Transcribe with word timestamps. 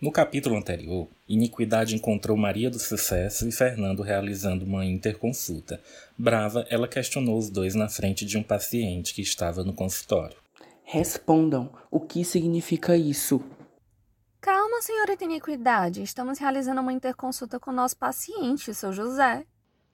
No 0.00 0.12
capítulo 0.12 0.56
anterior, 0.56 1.08
Iniquidade 1.28 1.96
encontrou 1.96 2.36
Maria 2.36 2.70
do 2.70 2.78
Sucesso 2.78 3.48
e 3.48 3.50
Fernando 3.50 4.00
realizando 4.00 4.64
uma 4.64 4.84
interconsulta. 4.84 5.82
Brava, 6.16 6.64
ela 6.70 6.86
questionou 6.86 7.36
os 7.36 7.50
dois 7.50 7.74
na 7.74 7.88
frente 7.88 8.24
de 8.24 8.38
um 8.38 8.42
paciente 8.44 9.12
que 9.12 9.22
estava 9.22 9.64
no 9.64 9.72
consultório. 9.72 10.36
Respondam, 10.84 11.72
o 11.90 11.98
que 11.98 12.24
significa 12.24 12.96
isso? 12.96 13.42
Calma, 14.40 14.80
senhorita 14.82 15.24
Iniquidade. 15.24 16.00
Estamos 16.00 16.38
realizando 16.38 16.80
uma 16.80 16.92
interconsulta 16.92 17.58
com 17.58 17.72
o 17.72 17.74
nosso 17.74 17.96
paciente, 17.96 18.72
seu 18.72 18.92
José. 18.92 19.44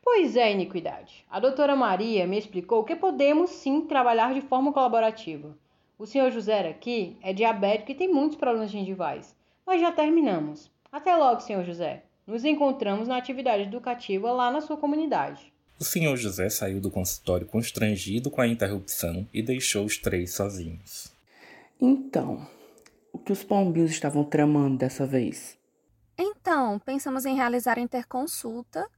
Pois 0.02 0.36
é, 0.36 0.52
Iniquidade. 0.52 1.24
A 1.30 1.40
doutora 1.40 1.74
Maria 1.74 2.26
me 2.26 2.38
explicou 2.38 2.84
que 2.84 2.94
podemos 2.94 3.48
sim 3.48 3.80
trabalhar 3.86 4.34
de 4.34 4.42
forma 4.42 4.70
colaborativa. 4.70 5.56
O 5.98 6.04
senhor 6.04 6.30
José 6.30 6.68
aqui 6.68 7.16
é 7.22 7.32
diabético 7.32 7.92
e 7.92 7.94
tem 7.94 8.12
muitos 8.12 8.36
problemas 8.36 8.70
gengivais. 8.70 9.34
Mas 9.66 9.80
já 9.80 9.92
terminamos. 9.92 10.70
Até 10.90 11.14
logo, 11.16 11.40
senhor 11.40 11.64
José. 11.64 12.04
Nos 12.26 12.44
encontramos 12.44 13.08
na 13.08 13.16
atividade 13.16 13.64
educativa 13.64 14.32
lá 14.32 14.50
na 14.50 14.60
sua 14.60 14.76
comunidade. 14.76 15.52
O 15.78 15.84
senhor 15.84 16.16
José 16.16 16.48
saiu 16.48 16.80
do 16.80 16.90
consultório 16.90 17.46
constrangido 17.46 18.30
com 18.30 18.40
a 18.40 18.46
interrupção 18.46 19.28
e 19.32 19.42
deixou 19.42 19.84
os 19.84 19.98
três 19.98 20.34
sozinhos. 20.34 21.12
Então, 21.80 22.46
o 23.12 23.18
que 23.18 23.32
os 23.32 23.42
pombinhos 23.42 23.90
estavam 23.90 24.24
tramando 24.24 24.78
dessa 24.78 25.04
vez? 25.06 25.58
Então, 26.16 26.78
pensamos 26.78 27.26
em 27.26 27.34
realizar 27.34 27.78
a 27.78 27.82
interconsulta, 27.82 28.88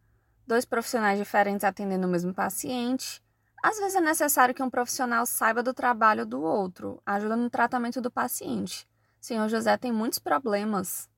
dois 0.47 0.65
profissionais 0.65 1.19
diferentes 1.19 1.65
atendendo 1.65 2.07
o 2.07 2.11
mesmo 2.11 2.35
paciente. 2.35 3.23
Às 3.63 3.79
vezes 3.79 3.97
é 3.97 4.01
necessário 4.01 4.55
que 4.55 4.63
um 4.63 4.71
profissional 4.71 5.25
saiba 5.27 5.63
do 5.63 5.73
trabalho 5.73 6.27
do 6.27 6.41
outro, 6.43 7.01
ajuda 7.07 7.35
no 7.35 7.49
tratamento 7.51 8.01
do 8.01 8.11
paciente. 8.11 8.87
Senhor 9.27 9.49
José 9.49 9.77
tem 9.77 9.91
muitos 9.91 10.21
problemas. 10.21 11.11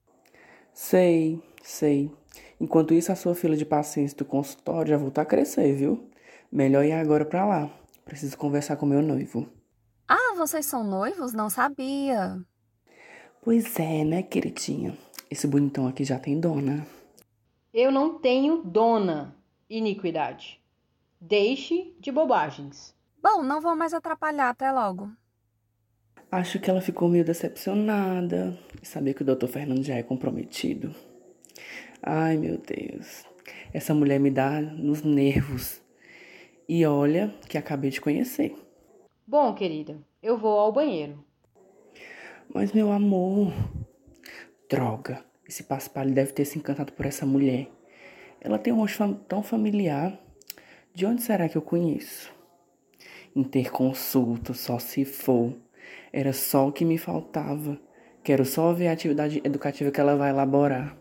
Sei, 0.72 1.42
sei. 1.62 2.10
Enquanto 2.58 2.94
isso, 2.94 3.12
a 3.12 3.14
sua 3.14 3.34
fila 3.34 3.54
de 3.54 3.66
pacientes 3.66 4.14
do 4.14 4.24
consultório 4.24 4.88
já 4.88 4.96
voltou 4.96 5.20
a 5.20 5.26
crescer, 5.26 5.74
viu? 5.74 6.08
Melhor 6.50 6.86
ir 6.86 6.92
agora 6.92 7.26
para 7.26 7.44
lá. 7.44 7.70
Preciso 8.06 8.38
conversar 8.38 8.76
com 8.76 8.86
meu 8.86 9.02
noivo. 9.02 9.46
Ah, 10.08 10.32
vocês 10.38 10.64
são 10.64 10.82
noivos? 10.82 11.34
Não 11.34 11.50
sabia. 11.50 12.40
Pois 13.42 13.78
é, 13.78 14.02
né, 14.04 14.22
queridinha? 14.22 14.96
Esse 15.30 15.46
bonitão 15.46 15.86
aqui 15.86 16.02
já 16.02 16.18
tem 16.18 16.40
dona. 16.40 16.86
Eu 17.74 17.92
não 17.92 18.18
tenho 18.18 18.62
dona, 18.62 19.36
iniquidade. 19.68 20.58
Deixe 21.20 21.94
de 22.00 22.10
bobagens. 22.10 22.94
Bom, 23.22 23.42
não 23.42 23.60
vou 23.60 23.76
mais 23.76 23.92
atrapalhar. 23.92 24.48
Até 24.48 24.72
logo. 24.72 25.10
Acho 26.30 26.60
que 26.60 26.68
ela 26.68 26.82
ficou 26.82 27.08
meio 27.08 27.24
decepcionada 27.24 28.58
e 28.82 28.86
saber 28.86 29.14
que 29.14 29.22
o 29.22 29.24
Dr. 29.24 29.46
Fernando 29.46 29.82
já 29.82 29.94
é 29.94 30.02
comprometido. 30.02 30.94
Ai, 32.02 32.36
meu 32.36 32.58
Deus. 32.58 33.24
Essa 33.72 33.94
mulher 33.94 34.20
me 34.20 34.30
dá 34.30 34.60
nos 34.60 35.02
nervos. 35.02 35.80
E 36.68 36.84
olha 36.84 37.34
que 37.48 37.56
acabei 37.56 37.90
de 37.90 37.98
conhecer. 37.98 38.54
Bom, 39.26 39.54
querida, 39.54 39.98
eu 40.22 40.36
vou 40.36 40.58
ao 40.58 40.70
banheiro. 40.70 41.24
Mas, 42.52 42.72
meu 42.72 42.92
amor. 42.92 43.50
Droga. 44.68 45.24
Esse 45.48 45.62
paspalho 45.62 46.12
deve 46.12 46.32
ter 46.32 46.44
se 46.44 46.58
encantado 46.58 46.92
por 46.92 47.06
essa 47.06 47.24
mulher. 47.24 47.70
Ela 48.38 48.58
tem 48.58 48.70
um 48.70 48.76
rosto 48.76 49.14
tão 49.26 49.42
familiar. 49.42 50.20
De 50.94 51.06
onde 51.06 51.22
será 51.22 51.48
que 51.48 51.56
eu 51.56 51.62
conheço? 51.62 52.30
Interconsulto, 53.34 54.52
só 54.52 54.78
se 54.78 55.06
for. 55.06 55.54
Era 56.12 56.32
só 56.32 56.68
o 56.68 56.72
que 56.72 56.84
me 56.84 56.98
faltava. 56.98 57.78
Quero 58.22 58.44
só 58.44 58.72
ver 58.72 58.88
a 58.88 58.92
atividade 58.92 59.40
educativa 59.44 59.90
que 59.90 60.00
ela 60.00 60.16
vai 60.16 60.30
elaborar. 60.30 60.96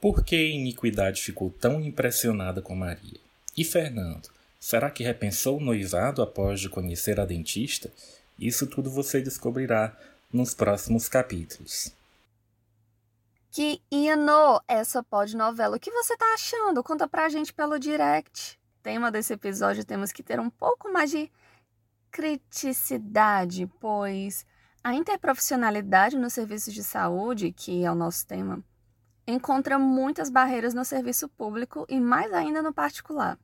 Por 0.00 0.24
que 0.24 0.36
Iniquidade 0.36 1.22
ficou 1.22 1.50
tão 1.50 1.80
impressionada 1.80 2.62
com 2.62 2.74
Maria? 2.74 3.18
E 3.56 3.64
Fernando? 3.64 4.28
Será 4.60 4.90
que 4.90 5.04
repensou 5.04 5.58
o 5.58 5.60
noivado 5.60 6.22
após 6.22 6.60
de 6.60 6.68
conhecer 6.68 7.18
a 7.20 7.24
dentista? 7.24 7.90
Isso 8.38 8.66
tudo 8.66 8.90
você 8.90 9.20
descobrirá 9.20 9.96
nos 10.32 10.52
próximos 10.54 11.08
capítulos. 11.08 11.92
Que 13.50 13.80
hino 13.90 14.60
essa 14.68 15.02
pod 15.02 15.34
novela. 15.34 15.76
O 15.76 15.80
que 15.80 15.90
você 15.90 16.16
tá 16.16 16.34
achando? 16.34 16.84
Conta 16.84 17.08
pra 17.08 17.28
gente 17.28 17.54
pelo 17.54 17.78
direct. 17.78 18.58
Tema 18.82 19.10
desse 19.10 19.32
episódio 19.32 19.84
temos 19.84 20.12
que 20.12 20.22
ter 20.22 20.38
um 20.38 20.50
pouco 20.50 20.92
mais 20.92 21.10
de 21.10 21.30
criticidade, 22.16 23.70
pois 23.78 24.46
a 24.82 24.94
interprofissionalidade 24.94 26.16
nos 26.16 26.32
serviços 26.32 26.72
de 26.72 26.82
saúde, 26.82 27.52
que 27.52 27.84
é 27.84 27.92
o 27.92 27.94
nosso 27.94 28.26
tema, 28.26 28.64
encontra 29.28 29.78
muitas 29.78 30.30
barreiras 30.30 30.72
no 30.72 30.82
serviço 30.82 31.28
público 31.28 31.84
e 31.90 32.00
mais 32.00 32.32
ainda 32.32 32.62
no 32.62 32.72
particular. 32.72 33.38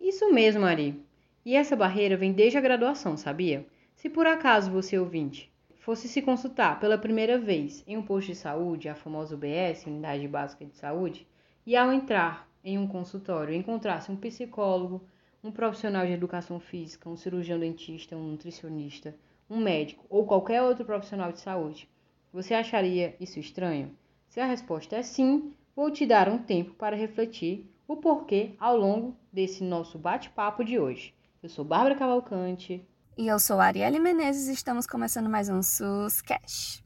Isso 0.00 0.32
mesmo, 0.32 0.64
Ari. 0.64 1.04
E 1.44 1.56
essa 1.56 1.74
barreira 1.74 2.16
vem 2.16 2.32
desde 2.32 2.56
a 2.56 2.60
graduação, 2.60 3.16
sabia? 3.16 3.66
Se 3.96 4.08
por 4.08 4.28
acaso 4.28 4.70
você 4.70 4.96
ouvinte 4.96 5.52
fosse 5.80 6.06
se 6.06 6.22
consultar 6.22 6.78
pela 6.78 6.96
primeira 6.96 7.36
vez 7.36 7.82
em 7.84 7.96
um 7.96 8.02
posto 8.02 8.28
de 8.28 8.36
saúde, 8.36 8.88
a 8.88 8.94
famosa 8.94 9.34
UBS, 9.34 9.86
Unidade 9.86 10.28
Básica 10.28 10.64
de 10.64 10.76
Saúde, 10.76 11.26
e 11.66 11.74
ao 11.74 11.92
entrar 11.92 12.48
em 12.62 12.78
um 12.78 12.86
consultório 12.86 13.52
encontrasse 13.52 14.12
um 14.12 14.16
psicólogo, 14.16 15.04
um 15.44 15.52
profissional 15.52 16.06
de 16.06 16.12
educação 16.12 16.58
física, 16.58 17.08
um 17.08 17.16
cirurgião 17.16 17.58
dentista, 17.58 18.16
um 18.16 18.30
nutricionista, 18.30 19.14
um 19.48 19.60
médico 19.60 20.04
ou 20.08 20.24
qualquer 20.24 20.62
outro 20.62 20.86
profissional 20.86 21.30
de 21.30 21.40
saúde, 21.40 21.86
você 22.32 22.54
acharia 22.54 23.14
isso 23.20 23.38
estranho? 23.38 23.94
Se 24.26 24.40
a 24.40 24.46
resposta 24.46 24.96
é 24.96 25.02
sim, 25.02 25.52
vou 25.76 25.90
te 25.90 26.06
dar 26.06 26.30
um 26.30 26.38
tempo 26.38 26.72
para 26.74 26.96
refletir 26.96 27.70
o 27.86 27.96
porquê 27.96 28.54
ao 28.58 28.76
longo 28.76 29.14
desse 29.30 29.62
nosso 29.62 29.98
bate-papo 29.98 30.64
de 30.64 30.78
hoje. 30.78 31.14
Eu 31.42 31.50
sou 31.50 31.64
Bárbara 31.64 31.94
Cavalcante. 31.94 32.82
E 33.16 33.28
eu 33.28 33.38
sou 33.38 33.60
Arielle 33.60 34.00
Menezes 34.00 34.48
e 34.48 34.52
estamos 34.52 34.86
começando 34.86 35.28
mais 35.28 35.50
um 35.50 35.62
SUS 35.62 36.22
Cash. 36.22 36.83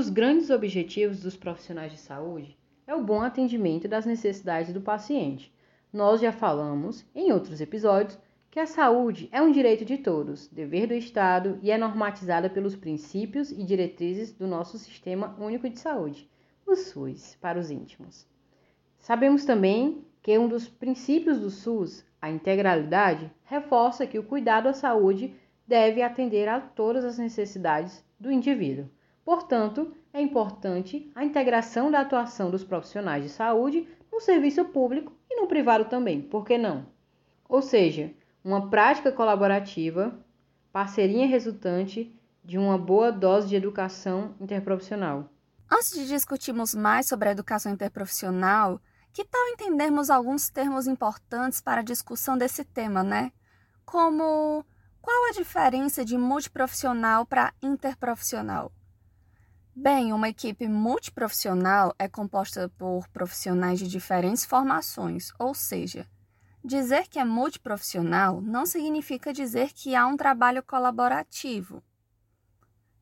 Dos 0.00 0.08
grandes 0.08 0.48
objetivos 0.48 1.20
dos 1.20 1.36
profissionais 1.36 1.92
de 1.92 1.98
saúde 1.98 2.56
é 2.86 2.94
o 2.94 3.04
bom 3.04 3.20
atendimento 3.20 3.86
das 3.86 4.06
necessidades 4.06 4.72
do 4.72 4.80
paciente. 4.80 5.54
Nós 5.92 6.22
já 6.22 6.32
falamos, 6.32 7.04
em 7.14 7.30
outros 7.32 7.60
episódios, 7.60 8.18
que 8.50 8.58
a 8.58 8.64
saúde 8.64 9.28
é 9.30 9.42
um 9.42 9.52
direito 9.52 9.84
de 9.84 9.98
todos, 9.98 10.48
dever 10.48 10.86
do 10.86 10.94
Estado 10.94 11.58
e 11.60 11.70
é 11.70 11.76
normatizada 11.76 12.48
pelos 12.48 12.74
princípios 12.74 13.52
e 13.52 13.62
diretrizes 13.62 14.32
do 14.32 14.46
nosso 14.46 14.78
Sistema 14.78 15.36
Único 15.38 15.68
de 15.68 15.78
Saúde, 15.78 16.30
o 16.66 16.74
SUS, 16.74 17.36
para 17.38 17.58
os 17.58 17.70
íntimos. 17.70 18.26
Sabemos 19.00 19.44
também 19.44 20.02
que 20.22 20.38
um 20.38 20.48
dos 20.48 20.66
princípios 20.66 21.38
do 21.38 21.50
SUS, 21.50 22.06
a 22.22 22.30
integralidade, 22.30 23.30
reforça 23.44 24.06
que 24.06 24.18
o 24.18 24.24
cuidado 24.24 24.66
à 24.66 24.72
saúde 24.72 25.34
deve 25.66 26.00
atender 26.00 26.48
a 26.48 26.58
todas 26.58 27.04
as 27.04 27.18
necessidades 27.18 28.02
do 28.18 28.32
indivíduo. 28.32 28.88
Portanto, 29.30 29.94
é 30.12 30.20
importante 30.20 31.08
a 31.14 31.24
integração 31.24 31.88
da 31.88 32.00
atuação 32.00 32.50
dos 32.50 32.64
profissionais 32.64 33.22
de 33.22 33.28
saúde 33.28 33.86
no 34.10 34.18
serviço 34.18 34.64
público 34.64 35.12
e 35.30 35.40
no 35.40 35.46
privado 35.46 35.84
também, 35.84 36.20
por 36.20 36.44
que 36.44 36.58
não? 36.58 36.84
Ou 37.48 37.62
seja, 37.62 38.12
uma 38.42 38.68
prática 38.68 39.12
colaborativa, 39.12 40.18
parceria 40.72 41.28
resultante 41.28 42.12
de 42.44 42.58
uma 42.58 42.76
boa 42.76 43.12
dose 43.12 43.46
de 43.46 43.54
educação 43.54 44.34
interprofissional. 44.40 45.30
Antes 45.70 45.92
de 45.92 46.08
discutirmos 46.08 46.74
mais 46.74 47.06
sobre 47.06 47.28
a 47.28 47.32
educação 47.32 47.70
interprofissional, 47.70 48.80
que 49.12 49.24
tal 49.24 49.46
entendermos 49.50 50.10
alguns 50.10 50.50
termos 50.50 50.88
importantes 50.88 51.60
para 51.60 51.82
a 51.82 51.84
discussão 51.84 52.36
desse 52.36 52.64
tema, 52.64 53.04
né? 53.04 53.30
Como 53.84 54.66
qual 55.00 55.28
a 55.28 55.32
diferença 55.34 56.04
de 56.04 56.18
multiprofissional 56.18 57.24
para 57.24 57.54
interprofissional? 57.62 58.72
Bem, 59.74 60.12
uma 60.12 60.28
equipe 60.28 60.66
multiprofissional 60.66 61.94
é 61.96 62.08
composta 62.08 62.68
por 62.76 63.06
profissionais 63.08 63.78
de 63.78 63.86
diferentes 63.86 64.44
formações, 64.44 65.32
ou 65.38 65.54
seja, 65.54 66.08
dizer 66.62 67.06
que 67.06 67.20
é 67.20 67.24
multiprofissional 67.24 68.40
não 68.40 68.66
significa 68.66 69.32
dizer 69.32 69.72
que 69.72 69.94
há 69.94 70.06
um 70.06 70.16
trabalho 70.16 70.62
colaborativo. 70.62 71.82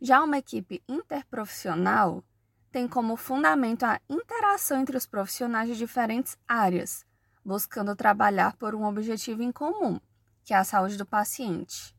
Já 0.00 0.22
uma 0.22 0.38
equipe 0.38 0.82
interprofissional 0.86 2.22
tem 2.70 2.86
como 2.86 3.16
fundamento 3.16 3.84
a 3.84 3.98
interação 4.08 4.78
entre 4.80 4.96
os 4.96 5.06
profissionais 5.06 5.70
de 5.70 5.76
diferentes 5.76 6.36
áreas, 6.46 7.04
buscando 7.42 7.96
trabalhar 7.96 8.54
por 8.56 8.74
um 8.74 8.84
objetivo 8.84 9.42
em 9.42 9.50
comum, 9.50 9.98
que 10.44 10.52
é 10.52 10.56
a 10.58 10.64
saúde 10.64 10.98
do 10.98 11.06
paciente. 11.06 11.96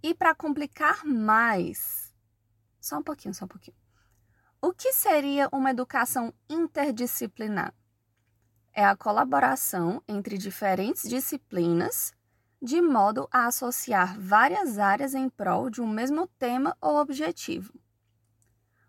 E 0.00 0.14
para 0.14 0.34
complicar 0.34 1.04
mais, 1.04 2.05
só 2.86 2.98
um 2.98 3.02
pouquinho, 3.02 3.34
só 3.34 3.44
um 3.44 3.48
pouquinho. 3.48 3.76
O 4.60 4.72
que 4.72 4.92
seria 4.92 5.48
uma 5.52 5.70
educação 5.70 6.32
interdisciplinar? 6.48 7.74
é 8.76 8.84
a 8.84 8.94
colaboração 8.94 10.02
entre 10.06 10.36
diferentes 10.36 11.08
disciplinas 11.08 12.12
de 12.60 12.82
modo 12.82 13.26
a 13.32 13.46
associar 13.46 14.20
várias 14.20 14.78
áreas 14.78 15.14
em 15.14 15.30
prol 15.30 15.70
de 15.70 15.80
um 15.80 15.88
mesmo 15.88 16.26
tema 16.38 16.76
ou 16.78 16.96
objetivo. 16.96 17.72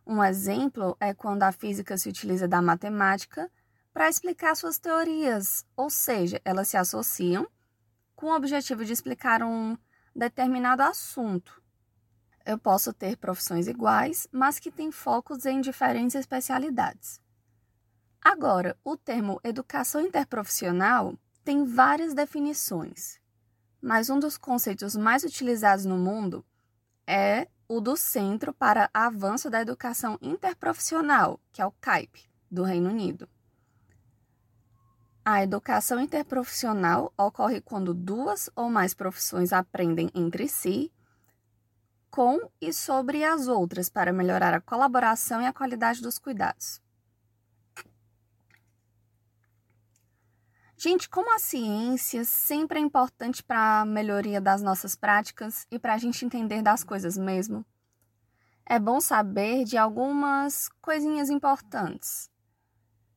Um 0.06 0.22
exemplo 0.22 0.96
é 1.00 1.14
quando 1.14 1.44
a 1.44 1.54
física 1.54 1.98
se 1.98 2.10
utiliza 2.10 2.50
da 2.50 2.62
matemática 2.62 3.50
para 3.94 4.10
explicar 4.10 4.56
suas 4.56 4.78
teorias, 4.78 5.66
ou 5.76 5.90
seja, 5.90 6.42
elas 6.44 6.68
se 6.68 6.76
associam 6.76 7.48
com 8.14 8.28
o 8.28 8.36
objetivo 8.36 8.84
de 8.84 8.92
explicar 8.92 9.42
um 9.42 9.78
determinado 10.14 10.84
assunto. 10.84 11.62
Eu 12.48 12.58
posso 12.58 12.94
ter 12.94 13.18
profissões 13.18 13.68
iguais, 13.68 14.28
mas 14.32 14.58
que 14.58 14.72
têm 14.72 14.92
focos 14.92 15.46
em 15.46 15.62
diferentes 15.62 16.16
especialidades. 16.16 17.22
Agora, 18.22 18.76
o 18.84 18.98
termo 18.98 19.40
educação 19.44 20.02
interprofissional 20.02 21.16
tem 21.44 21.64
várias 21.64 22.14
definições 22.14 23.20
mas 23.82 24.10
um 24.10 24.20
dos 24.20 24.38
conceitos 24.38 24.96
mais 24.96 25.24
utilizados 25.24 25.86
no 25.86 25.98
mundo 25.98 26.46
é 27.06 27.48
o 27.68 27.80
do 27.80 27.96
Centro 27.96 28.54
para 28.54 28.90
Avanço 28.94 29.50
da 29.50 29.62
Educação 29.62 30.18
Interprofissional, 30.22 31.40
que 31.52 31.62
é 31.62 31.66
o 31.66 31.72
CAIP, 31.72 32.30
do 32.50 32.64
Reino 32.64 32.90
Unido. 32.90 33.28
A 35.24 35.44
educação 35.44 36.00
interprofissional 36.00 37.14
ocorre 37.18 37.60
quando 37.60 37.94
duas 37.94 38.50
ou 38.56 38.70
mais 38.70 38.94
profissões 38.94 39.52
aprendem 39.52 40.10
entre 40.16 40.48
si, 40.48 40.92
com 42.10 42.50
e 42.60 42.74
sobre 42.74 43.24
as 43.24 43.48
outras 43.48 43.90
para 43.90 44.14
melhorar 44.14 44.54
a 44.54 44.62
colaboração 44.62 45.42
e 45.42 45.46
a 45.46 45.54
qualidade 45.54 46.02
dos 46.02 46.18
cuidados. 46.18 46.82
Gente, 50.80 51.10
como 51.10 51.34
a 51.34 51.40
ciência 51.40 52.24
sempre 52.24 52.80
é 52.80 52.82
importante 52.82 53.44
para 53.44 53.82
a 53.82 53.86
melhoria 53.86 54.40
das 54.40 54.62
nossas 54.62 54.96
práticas 54.96 55.66
e 55.72 55.80
para 55.80 55.96
a 55.96 55.98
gente 55.98 56.24
entender 56.24 56.62
das 56.62 56.84
coisas 56.84 57.18
mesmo, 57.18 57.66
é 58.64 58.78
bom 58.78 59.02
saber 59.02 59.64
de 59.64 59.76
algumas 59.76 60.70
coisinhas 60.82 61.32
importantes. 61.32 62.30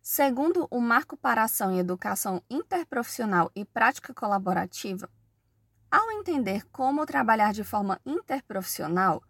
Segundo 0.01 0.67
o 0.71 0.81
Marco 0.81 1.17
para 1.17 1.43
Ação 1.43 1.71
e 1.75 1.79
Educação 1.79 2.43
Interprofissional 2.49 3.51
e 3.55 3.65
Prática 3.65 4.15
Colaborativa, 4.15 5.11
ao 5.91 6.11
entender 6.13 6.65
como 6.71 7.05
trabalhar 7.05 7.53
de 7.53 7.65
forma 7.65 8.01
interprofissional, 8.07 9.23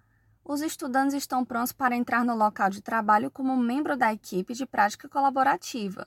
os 0.44 0.60
estudantes 0.60 1.14
estão 1.14 1.44
prontos 1.44 1.72
para 1.72 1.96
entrar 1.96 2.24
no 2.24 2.34
local 2.34 2.70
de 2.70 2.82
trabalho 2.82 3.30
como 3.30 3.56
membro 3.56 3.96
da 3.96 4.12
equipe 4.12 4.52
de 4.52 4.66
prática 4.66 5.08
colaborativa, 5.08 6.06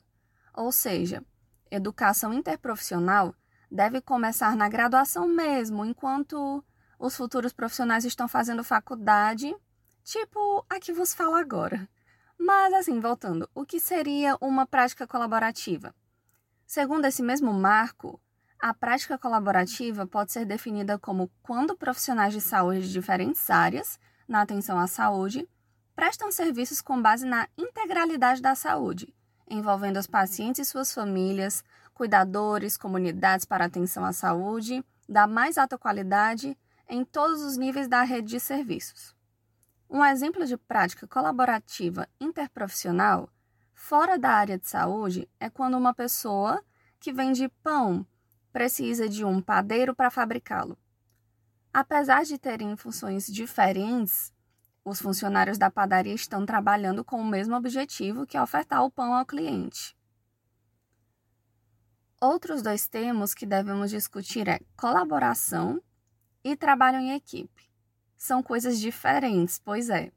ou 0.53 0.71
seja, 0.71 1.23
educação 1.71 2.33
interprofissional 2.33 3.33
deve 3.71 4.01
começar 4.01 4.55
na 4.55 4.69
graduação 4.69 5.27
mesmo, 5.27 5.83
enquanto 5.83 6.63
os 6.99 7.15
futuros 7.15 7.51
profissionais 7.51 8.05
estão 8.05 8.27
fazendo 8.27 8.63
faculdade, 8.63 9.55
tipo 10.03 10.65
a 10.69 10.79
que 10.79 10.93
vos 10.93 11.13
falo 11.13 11.35
agora. 11.35 11.89
Mas, 12.37 12.73
assim, 12.73 12.99
voltando, 12.99 13.49
o 13.55 13.65
que 13.65 13.79
seria 13.79 14.37
uma 14.41 14.65
prática 14.65 15.07
colaborativa? 15.07 15.95
Segundo 16.65 17.05
esse 17.05 17.23
mesmo 17.23 17.53
marco, 17.53 18.19
a 18.63 18.73
prática 18.73 19.17
colaborativa 19.17 20.07
pode 20.07 20.31
ser 20.31 20.45
definida 20.45 20.97
como 20.97 21.29
quando 21.41 21.75
profissionais 21.75 22.31
de 22.31 22.39
saúde 22.39 22.83
de 22.83 22.93
diferentes 22.93 23.49
áreas, 23.49 23.99
na 24.25 24.39
atenção 24.41 24.79
à 24.79 24.87
saúde, 24.87 25.45
prestam 25.93 26.31
serviços 26.31 26.79
com 26.81 27.01
base 27.01 27.25
na 27.25 27.45
integralidade 27.57 28.41
da 28.41 28.55
saúde, 28.55 29.13
envolvendo 29.49 29.99
os 29.99 30.07
pacientes 30.07 30.65
e 30.65 30.71
suas 30.71 30.93
famílias, 30.93 31.61
cuidadores, 31.93 32.77
comunidades 32.77 33.43
para 33.43 33.65
atenção 33.65 34.05
à 34.05 34.13
saúde, 34.13 34.81
da 35.09 35.27
mais 35.27 35.57
alta 35.57 35.77
qualidade 35.77 36.57
em 36.87 37.03
todos 37.03 37.41
os 37.41 37.57
níveis 37.57 37.89
da 37.89 38.03
rede 38.03 38.29
de 38.29 38.39
serviços. 38.39 39.13
Um 39.89 40.05
exemplo 40.05 40.45
de 40.45 40.55
prática 40.55 41.05
colaborativa 41.05 42.07
interprofissional 42.17 43.27
fora 43.73 44.17
da 44.17 44.29
área 44.29 44.57
de 44.57 44.69
saúde 44.69 45.27
é 45.37 45.49
quando 45.49 45.75
uma 45.75 45.93
pessoa 45.93 46.63
que 46.97 47.11
vende 47.11 47.49
pão 47.61 48.07
precisa 48.53 49.09
de 49.09 49.25
um 49.25 49.41
padeiro 49.41 49.95
para 49.95 50.11
fabricá-lo. 50.11 50.77
Apesar 51.73 52.23
de 52.23 52.37
terem 52.37 52.77
funções 52.77 53.25
diferentes, 53.25 54.31
os 54.85 55.01
funcionários 55.01 55.57
da 55.57 55.71
padaria 55.71 56.13
estão 56.13 56.45
trabalhando 56.45 57.03
com 57.03 57.19
o 57.19 57.25
mesmo 57.25 57.55
objetivo 57.55 58.27
que 58.27 58.37
é 58.37 58.41
ofertar 58.41 58.85
o 58.85 58.91
pão 58.91 59.15
ao 59.15 59.25
cliente. 59.25 59.97
Outros 62.21 62.61
dois 62.61 62.87
termos 62.87 63.33
que 63.33 63.45
devemos 63.45 63.89
discutir 63.89 64.47
é 64.47 64.59
colaboração 64.77 65.81
e 66.43 66.55
trabalho 66.55 66.99
em 66.99 67.15
equipe. 67.15 67.69
São 68.15 68.43
coisas 68.43 68.79
diferentes, 68.79 69.59
pois 69.59 69.89
é. 69.89 70.11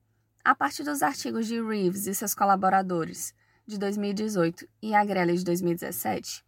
A 0.44 0.54
partir 0.54 0.84
dos 0.84 1.02
artigos 1.02 1.46
de 1.46 1.60
Reeves 1.60 2.06
e 2.06 2.14
seus 2.14 2.34
colaboradores 2.34 3.34
de 3.66 3.78
2018 3.78 4.68
e 4.80 4.94
Agrelli 4.94 5.36
de 5.36 5.44
2017, 5.44 6.45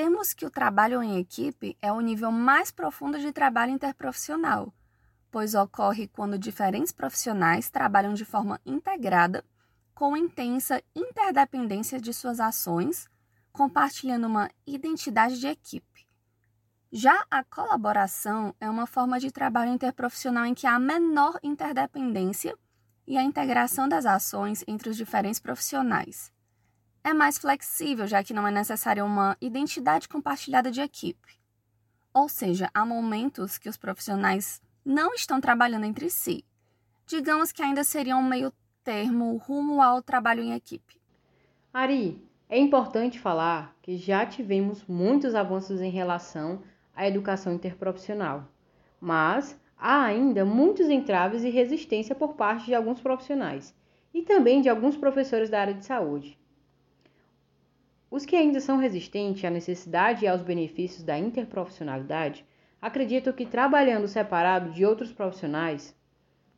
temos 0.00 0.32
que 0.32 0.46
o 0.46 0.50
trabalho 0.50 1.02
em 1.02 1.18
equipe 1.18 1.76
é 1.80 1.92
o 1.92 2.00
nível 2.00 2.32
mais 2.32 2.70
profundo 2.70 3.18
de 3.18 3.32
trabalho 3.32 3.72
interprofissional 3.72 4.72
pois 5.30 5.54
ocorre 5.54 6.08
quando 6.08 6.38
diferentes 6.38 6.92
profissionais 6.92 7.70
trabalham 7.70 8.14
de 8.14 8.24
forma 8.24 8.60
integrada, 8.66 9.44
com 9.94 10.16
intensa 10.16 10.82
interdependência 10.94 12.00
de 12.00 12.12
suas 12.12 12.40
ações, 12.40 13.08
compartilhando 13.52 14.26
uma 14.26 14.50
identidade 14.66 15.38
de 15.38 15.46
equipe. 15.46 16.08
Já 16.90 17.24
a 17.30 17.44
colaboração 17.44 18.54
é 18.60 18.68
uma 18.68 18.86
forma 18.86 19.20
de 19.20 19.30
trabalho 19.30 19.72
interprofissional 19.72 20.44
em 20.46 20.54
que 20.54 20.66
há 20.66 20.78
menor 20.78 21.38
interdependência 21.42 22.56
e 23.06 23.16
a 23.16 23.22
integração 23.22 23.88
das 23.88 24.06
ações 24.06 24.64
entre 24.66 24.88
os 24.88 24.96
diferentes 24.96 25.38
profissionais. 25.38 26.32
É 27.02 27.14
mais 27.14 27.38
flexível, 27.38 28.06
já 28.06 28.22
que 28.22 28.34
não 28.34 28.46
é 28.46 28.50
necessária 28.50 29.04
uma 29.04 29.36
identidade 29.40 30.08
compartilhada 30.08 30.70
de 30.70 30.80
equipe. 30.80 31.38
Ou 32.12 32.28
seja, 32.28 32.70
há 32.74 32.84
momentos 32.84 33.56
que 33.56 33.68
os 33.68 33.76
profissionais 33.76 34.60
não 34.84 35.14
estão 35.14 35.40
trabalhando 35.40 35.84
entre 35.84 36.10
si. 36.10 36.44
Digamos 37.06 37.52
que 37.52 37.62
ainda 37.62 37.84
seria 37.84 38.16
um 38.16 38.22
meio 38.22 38.52
termo 38.82 39.36
rumo 39.36 39.80
ao 39.80 40.02
trabalho 40.02 40.42
em 40.42 40.52
equipe. 40.52 41.00
Ari, 41.72 42.22
é 42.48 42.58
importante 42.58 43.20
falar 43.20 43.76
que 43.80 43.96
já 43.96 44.26
tivemos 44.26 44.84
muitos 44.86 45.36
avanços 45.36 45.80
em 45.80 45.90
relação 45.90 46.62
à 46.94 47.06
educação 47.06 47.52
interprofissional, 47.52 48.48
mas 49.00 49.56
há 49.78 50.02
ainda 50.02 50.44
muitos 50.44 50.88
entraves 50.88 51.44
e 51.44 51.50
resistência 51.50 52.14
por 52.14 52.34
parte 52.34 52.66
de 52.66 52.74
alguns 52.74 53.00
profissionais 53.00 53.72
e 54.12 54.22
também 54.22 54.60
de 54.60 54.68
alguns 54.68 54.96
professores 54.96 55.48
da 55.48 55.60
área 55.60 55.74
de 55.74 55.86
saúde. 55.86 56.39
Os 58.10 58.26
que 58.26 58.34
ainda 58.34 58.58
são 58.58 58.76
resistentes 58.76 59.44
à 59.44 59.50
necessidade 59.50 60.24
e 60.24 60.28
aos 60.28 60.42
benefícios 60.42 61.04
da 61.04 61.16
interprofissionalidade 61.16 62.44
acredito 62.82 63.32
que 63.32 63.46
trabalhando 63.46 64.08
separado 64.08 64.72
de 64.72 64.84
outros 64.84 65.12
profissionais 65.12 65.96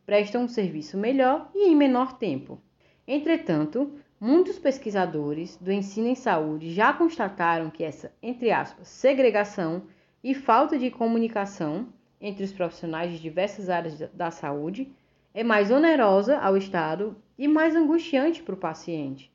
prestam 0.07 0.45
um 0.45 0.49
serviço 0.49 0.97
melhor 0.97 1.51
e 1.55 1.69
em 1.69 1.77
menor 1.77 2.15
tempo. 2.15 2.59
Entretanto, 3.07 3.93
muitos 4.19 4.59
pesquisadores 4.59 5.59
do 5.59 5.71
ensino 5.71 6.09
em 6.09 6.15
saúde 6.15 6.73
já 6.73 6.91
constataram 6.91 7.69
que 7.69 7.85
essa, 7.85 8.11
entre 8.23 8.51
aspas, 8.51 8.89
segregação 8.89 9.83
e 10.25 10.35
falta 10.35 10.79
de 10.79 10.91
comunicação 10.91 11.89
entre 12.19 12.45
os 12.45 12.53
profissionais 12.53 13.13
de 13.13 13.19
diversas 13.19 13.69
áreas 13.69 13.99
da 14.15 14.31
saúde 14.31 14.91
é 15.35 15.45
mais 15.45 15.71
onerosa 15.71 16.39
ao 16.39 16.57
Estado 16.57 17.15
e 17.37 17.47
mais 17.47 17.77
angustiante 17.77 18.43
para 18.43 18.55
o 18.55 18.59
paciente, 18.59 19.31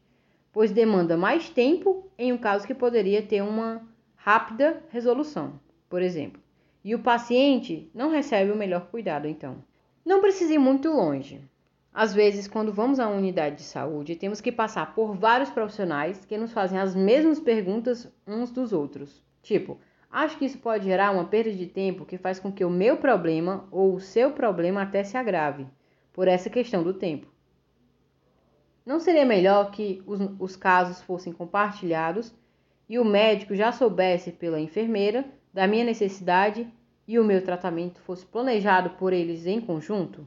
pois 0.51 0.71
demanda 0.71 1.15
mais 1.15 1.49
tempo 1.49 2.06
em 2.17 2.33
um 2.33 2.37
caso 2.37 2.65
que 2.65 2.73
poderia 2.73 3.21
ter 3.21 3.41
uma 3.41 3.81
rápida 4.15 4.83
resolução, 4.89 5.59
por 5.89 6.01
exemplo 6.01 6.41
e 6.87 6.95
o 6.95 6.99
paciente 6.99 7.91
não 7.93 8.09
recebe 8.09 8.49
o 8.49 8.55
melhor 8.55 8.87
cuidado, 8.87 9.27
então. 9.27 9.57
Não 10.05 10.21
precisa 10.21 10.53
ir 10.53 10.57
muito 10.57 10.89
longe. 10.89 11.41
Às 11.93 12.13
vezes, 12.13 12.47
quando 12.47 12.71
vamos 12.71 12.97
a 12.97 13.09
uma 13.09 13.17
unidade 13.17 13.57
de 13.57 13.63
saúde, 13.63 14.15
temos 14.15 14.39
que 14.39 14.53
passar 14.53 14.95
por 14.95 15.13
vários 15.13 15.49
profissionais 15.49 16.23
que 16.23 16.37
nos 16.37 16.53
fazem 16.53 16.79
as 16.79 16.95
mesmas 16.95 17.41
perguntas 17.41 18.09
uns 18.25 18.51
dos 18.51 18.71
outros. 18.71 19.21
Tipo, 19.43 19.77
acho 20.09 20.37
que 20.37 20.45
isso 20.45 20.59
pode 20.59 20.85
gerar 20.85 21.11
uma 21.11 21.25
perda 21.25 21.51
de 21.51 21.65
tempo 21.65 22.05
que 22.05 22.17
faz 22.17 22.39
com 22.39 22.53
que 22.53 22.63
o 22.63 22.69
meu 22.69 22.95
problema 22.95 23.67
ou 23.69 23.93
o 23.93 23.99
seu 23.99 24.31
problema 24.31 24.81
até 24.81 25.03
se 25.03 25.17
agrave, 25.17 25.67
por 26.13 26.29
essa 26.29 26.49
questão 26.49 26.83
do 26.83 26.93
tempo. 26.93 27.27
Não 28.87 29.01
seria 29.01 29.25
melhor 29.25 29.71
que 29.71 30.01
os, 30.05 30.17
os 30.39 30.55
casos 30.55 31.01
fossem 31.01 31.33
compartilhados 31.33 32.33
e 32.87 32.97
o 32.97 33.03
médico 33.03 33.53
já 33.53 33.69
soubesse 33.69 34.31
pela 34.31 34.61
enfermeira 34.61 35.25
da 35.53 35.67
minha 35.67 35.83
necessidade 35.83 36.65
e 37.05 37.19
o 37.19 37.23
meu 37.25 37.43
tratamento 37.43 37.99
fosse 37.99 38.25
planejado 38.25 38.91
por 38.91 39.11
eles 39.11 39.45
em 39.45 39.59
conjunto 39.59 40.25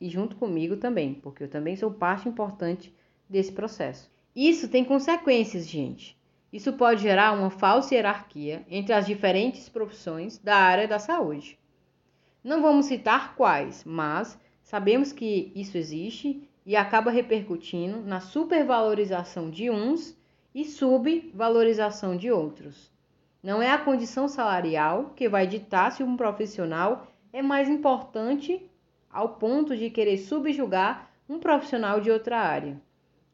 e 0.00 0.08
junto 0.08 0.34
comigo 0.36 0.78
também, 0.78 1.12
porque 1.12 1.42
eu 1.42 1.48
também 1.48 1.76
sou 1.76 1.90
parte 1.90 2.26
importante 2.26 2.90
desse 3.28 3.52
processo. 3.52 4.10
Isso 4.34 4.66
tem 4.66 4.82
consequências, 4.82 5.68
gente. 5.68 6.18
Isso 6.50 6.72
pode 6.72 7.02
gerar 7.02 7.32
uma 7.32 7.50
falsa 7.50 7.94
hierarquia 7.94 8.64
entre 8.66 8.94
as 8.94 9.04
diferentes 9.04 9.68
profissões 9.68 10.38
da 10.38 10.56
área 10.56 10.88
da 10.88 10.98
saúde. 10.98 11.58
Não 12.42 12.62
vamos 12.62 12.86
citar 12.86 13.36
quais, 13.36 13.84
mas 13.84 14.40
sabemos 14.62 15.12
que 15.12 15.52
isso 15.54 15.76
existe 15.76 16.48
e 16.64 16.76
acaba 16.76 17.10
repercutindo 17.10 18.00
na 18.00 18.20
supervalorização 18.20 19.50
de 19.50 19.70
uns 19.70 20.16
e 20.54 20.64
subvalorização 20.64 22.16
de 22.16 22.30
outros. 22.30 22.90
Não 23.42 23.60
é 23.60 23.70
a 23.70 23.78
condição 23.78 24.28
salarial 24.28 25.12
que 25.14 25.28
vai 25.28 25.46
ditar 25.46 25.92
se 25.92 26.02
um 26.02 26.16
profissional 26.16 27.06
é 27.32 27.42
mais 27.42 27.68
importante 27.68 28.64
ao 29.10 29.30
ponto 29.30 29.76
de 29.76 29.90
querer 29.90 30.18
subjugar 30.18 31.10
um 31.28 31.38
profissional 31.38 32.00
de 32.00 32.10
outra 32.10 32.38
área. 32.38 32.80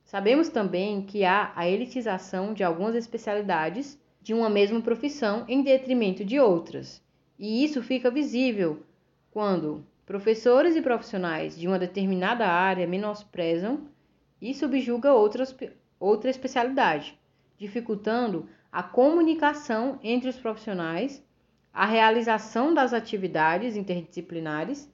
Sabemos 0.04 0.49
também 0.49 1.02
que 1.02 1.25
há 1.25 1.52
a 1.54 1.68
elitização 1.68 2.52
de 2.52 2.64
algumas 2.64 2.96
especialidades 2.96 3.96
de 4.20 4.34
uma 4.34 4.50
mesma 4.50 4.80
profissão 4.80 5.44
em 5.46 5.62
detrimento 5.62 6.25
de 6.25 6.40
outras, 6.40 7.02
e 7.38 7.64
isso 7.64 7.82
fica 7.82 8.10
visível 8.10 8.82
quando 9.30 9.87
professores 10.11 10.75
e 10.75 10.83
profissionais 10.83 11.57
de 11.57 11.69
uma 11.69 11.79
determinada 11.79 12.45
área 12.45 12.85
menosprezam 12.85 13.87
e 14.43 14.52
subjugam 14.52 15.14
outras, 15.14 15.57
outra 16.00 16.29
especialidade, 16.29 17.17
dificultando 17.57 18.49
a 18.73 18.83
comunicação 18.83 20.00
entre 20.02 20.29
os 20.29 20.35
profissionais, 20.35 21.25
a 21.73 21.87
realização 21.87 22.75
das 22.75 22.93
atividades 22.93 23.76
interdisciplinares 23.76 24.93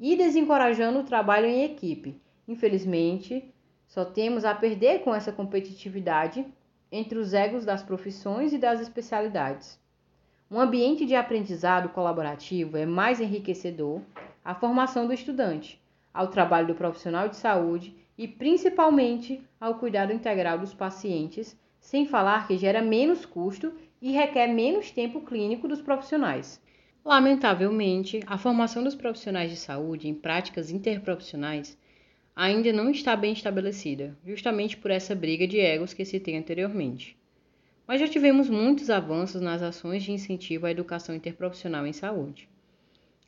e 0.00 0.16
desencorajando 0.16 0.98
o 0.98 1.04
trabalho 1.04 1.46
em 1.46 1.62
equipe. 1.62 2.20
Infelizmente, 2.48 3.54
só 3.86 4.04
temos 4.04 4.44
a 4.44 4.52
perder 4.52 5.04
com 5.04 5.14
essa 5.14 5.30
competitividade 5.30 6.44
entre 6.90 7.20
os 7.20 7.34
egos 7.34 7.64
das 7.64 7.84
profissões 7.84 8.52
e 8.52 8.58
das 8.58 8.80
especialidades. 8.80 9.78
Um 10.50 10.58
ambiente 10.58 11.06
de 11.06 11.14
aprendizado 11.14 11.90
colaborativo 11.90 12.76
é 12.76 12.84
mais 12.84 13.20
enriquecedor 13.20 14.02
à 14.46 14.54
formação 14.54 15.08
do 15.08 15.12
estudante, 15.12 15.82
ao 16.14 16.28
trabalho 16.28 16.68
do 16.68 16.74
profissional 16.76 17.28
de 17.28 17.34
saúde 17.34 17.92
e 18.16 18.28
principalmente 18.28 19.42
ao 19.60 19.74
cuidado 19.74 20.12
integral 20.12 20.56
dos 20.56 20.72
pacientes, 20.72 21.58
sem 21.80 22.06
falar 22.06 22.46
que 22.46 22.56
gera 22.56 22.80
menos 22.80 23.26
custo 23.26 23.74
e 24.00 24.12
requer 24.12 24.46
menos 24.46 24.92
tempo 24.92 25.22
clínico 25.22 25.66
dos 25.66 25.82
profissionais. 25.82 26.62
Lamentavelmente, 27.04 28.20
a 28.24 28.38
formação 28.38 28.84
dos 28.84 28.94
profissionais 28.94 29.50
de 29.50 29.56
saúde 29.56 30.06
em 30.06 30.14
práticas 30.14 30.70
interprofissionais 30.70 31.76
ainda 32.34 32.72
não 32.72 32.88
está 32.88 33.16
bem 33.16 33.32
estabelecida, 33.32 34.16
justamente 34.24 34.76
por 34.76 34.92
essa 34.92 35.12
briga 35.12 35.44
de 35.44 35.58
egos 35.58 35.92
que 35.92 36.04
citei 36.04 36.36
anteriormente. 36.36 37.18
Mas 37.84 37.98
já 38.00 38.06
tivemos 38.06 38.48
muitos 38.48 38.90
avanços 38.90 39.42
nas 39.42 39.60
ações 39.60 40.04
de 40.04 40.12
incentivo 40.12 40.66
à 40.66 40.70
educação 40.70 41.16
interprofissional 41.16 41.84
em 41.84 41.92
saúde. 41.92 42.48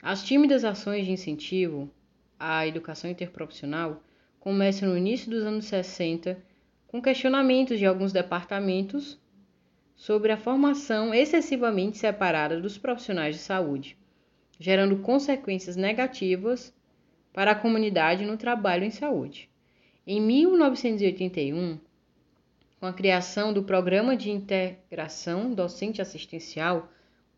As 0.00 0.22
tímidas 0.22 0.64
ações 0.64 1.04
de 1.04 1.12
incentivo 1.12 1.90
à 2.38 2.66
educação 2.66 3.10
interprofissional 3.10 4.02
começam 4.38 4.88
no 4.88 4.96
início 4.96 5.28
dos 5.28 5.42
anos 5.42 5.64
60 5.64 6.38
com 6.86 7.02
questionamentos 7.02 7.78
de 7.78 7.84
alguns 7.84 8.12
departamentos 8.12 9.18
sobre 9.96 10.30
a 10.30 10.36
formação 10.36 11.12
excessivamente 11.12 11.98
separada 11.98 12.60
dos 12.60 12.78
profissionais 12.78 13.34
de 13.34 13.42
saúde, 13.42 13.98
gerando 14.58 14.98
consequências 14.98 15.74
negativas 15.74 16.72
para 17.32 17.50
a 17.50 17.54
comunidade 17.56 18.24
no 18.24 18.36
trabalho 18.36 18.84
em 18.84 18.90
saúde. 18.90 19.50
Em 20.06 20.20
1981, 20.20 21.78
com 22.78 22.86
a 22.86 22.92
criação 22.92 23.52
do 23.52 23.64
Programa 23.64 24.16
de 24.16 24.30
Integração 24.30 25.52
Docente 25.52 26.00
Assistencial, 26.00 26.88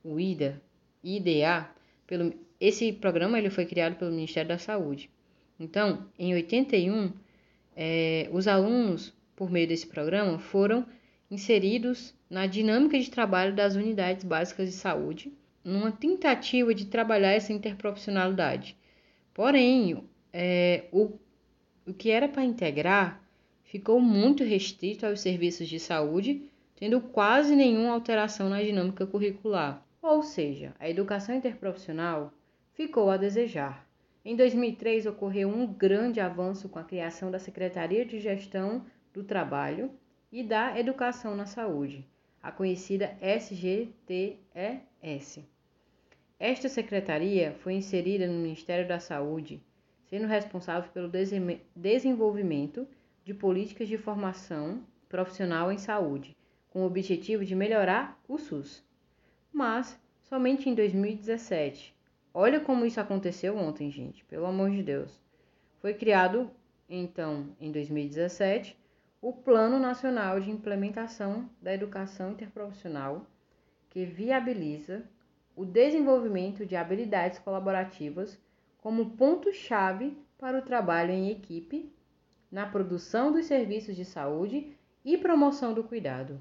o 0.04 0.20
IDA, 0.20 0.60
IDA, 1.02 1.70
pelo, 2.06 2.34
esse 2.60 2.92
programa 2.92 3.38
ele 3.38 3.50
foi 3.50 3.64
criado 3.66 3.96
pelo 3.96 4.10
Ministério 4.10 4.48
da 4.48 4.58
Saúde. 4.58 5.10
Então, 5.58 6.06
em 6.18 6.34
81, 6.34 7.12
é, 7.76 8.28
os 8.32 8.46
alunos, 8.46 9.12
por 9.34 9.50
meio 9.50 9.66
desse 9.66 9.86
programa, 9.86 10.38
foram 10.38 10.86
inseridos 11.30 12.14
na 12.28 12.46
dinâmica 12.46 12.98
de 12.98 13.10
trabalho 13.10 13.54
das 13.54 13.74
unidades 13.74 14.24
básicas 14.24 14.68
de 14.68 14.74
saúde, 14.74 15.32
numa 15.64 15.92
tentativa 15.92 16.74
de 16.74 16.86
trabalhar 16.86 17.32
essa 17.32 17.52
interprofissionalidade, 17.52 18.76
Porém, 19.40 20.04
é, 20.32 20.84
o, 20.92 21.18
o 21.86 21.94
que 21.94 22.10
era 22.10 22.28
para 22.28 22.44
integrar 22.44 23.22
ficou 23.64 24.00
muito 24.00 24.44
restrito 24.44 25.06
aos 25.06 25.20
serviços 25.20 25.68
de 25.68 25.78
saúde, 25.78 26.42
tendo 26.76 27.00
quase 27.00 27.56
nenhuma 27.56 27.92
alteração 27.94 28.48
na 28.48 28.62
dinâmica 28.62 29.06
curricular. 29.06 29.82
Ou 30.02 30.22
seja, 30.22 30.74
a 30.78 30.90
educação 30.90 31.34
interprofissional 31.34 32.32
ficou 32.80 33.10
a 33.10 33.18
desejar. 33.18 33.86
Em 34.24 34.34
2003 34.34 35.04
ocorreu 35.04 35.50
um 35.50 35.66
grande 35.66 36.18
avanço 36.18 36.66
com 36.66 36.78
a 36.78 36.82
criação 36.82 37.30
da 37.30 37.38
Secretaria 37.38 38.06
de 38.06 38.18
Gestão 38.18 38.86
do 39.12 39.22
Trabalho 39.22 39.90
e 40.32 40.42
da 40.42 40.80
Educação 40.80 41.36
na 41.36 41.44
Saúde, 41.44 42.08
a 42.42 42.50
conhecida 42.50 43.18
SGTES. 43.20 44.40
Esta 46.38 46.70
secretaria 46.70 47.54
foi 47.60 47.74
inserida 47.74 48.26
no 48.26 48.40
Ministério 48.40 48.88
da 48.88 48.98
Saúde, 48.98 49.62
sendo 50.06 50.26
responsável 50.26 50.90
pelo 50.90 51.12
desenvolvimento 51.76 52.88
de 53.22 53.34
políticas 53.34 53.88
de 53.88 53.98
formação 53.98 54.82
profissional 55.06 55.70
em 55.70 55.76
saúde, 55.76 56.34
com 56.70 56.80
o 56.80 56.86
objetivo 56.86 57.44
de 57.44 57.54
melhorar 57.54 58.18
o 58.26 58.38
SUS. 58.38 58.82
Mas 59.52 60.00
somente 60.22 60.70
em 60.70 60.74
2017. 60.74 61.99
Olha 62.32 62.60
como 62.60 62.86
isso 62.86 63.00
aconteceu 63.00 63.56
ontem, 63.56 63.90
gente, 63.90 64.24
pelo 64.24 64.46
amor 64.46 64.70
de 64.70 64.82
Deus. 64.82 65.20
Foi 65.80 65.94
criado, 65.94 66.50
então, 66.88 67.48
em 67.60 67.72
2017, 67.72 68.78
o 69.20 69.32
Plano 69.32 69.78
Nacional 69.78 70.40
de 70.40 70.50
Implementação 70.50 71.50
da 71.60 71.74
Educação 71.74 72.30
Interprofissional, 72.30 73.26
que 73.90 74.04
viabiliza 74.04 75.04
o 75.56 75.64
desenvolvimento 75.64 76.64
de 76.64 76.76
habilidades 76.76 77.38
colaborativas 77.38 78.38
como 78.78 79.10
ponto-chave 79.10 80.16
para 80.38 80.58
o 80.58 80.62
trabalho 80.62 81.10
em 81.10 81.30
equipe 81.30 81.92
na 82.50 82.64
produção 82.64 83.32
dos 83.32 83.46
serviços 83.46 83.94
de 83.94 84.04
saúde 84.04 84.76
e 85.04 85.18
promoção 85.18 85.74
do 85.74 85.84
cuidado. 85.84 86.40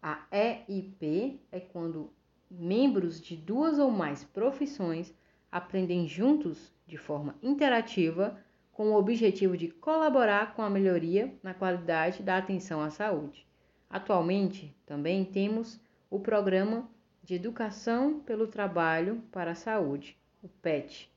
A 0.00 0.26
EIP 0.30 1.40
é 1.50 1.60
quando 1.60 2.12
membros 2.58 3.20
de 3.20 3.36
duas 3.36 3.78
ou 3.78 3.90
mais 3.90 4.24
profissões 4.24 5.14
aprendem 5.50 6.06
juntos 6.06 6.72
de 6.86 6.96
forma 6.96 7.36
interativa 7.42 8.38
com 8.72 8.88
o 8.88 8.96
objetivo 8.96 9.56
de 9.56 9.68
colaborar 9.68 10.54
com 10.54 10.62
a 10.62 10.70
melhoria 10.70 11.32
na 11.42 11.54
qualidade 11.54 12.22
da 12.22 12.36
atenção 12.36 12.80
à 12.80 12.90
saúde. 12.90 13.46
Atualmente, 13.88 14.74
também 14.84 15.24
temos 15.24 15.80
o 16.10 16.18
programa 16.18 16.88
de 17.22 17.34
Educação 17.34 18.20
pelo 18.20 18.46
Trabalho 18.46 19.22
para 19.30 19.52
a 19.52 19.54
Saúde, 19.54 20.16
o 20.42 20.48
PET, 20.48 21.10